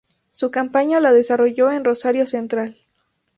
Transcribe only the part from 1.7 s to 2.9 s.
en Rosario Central.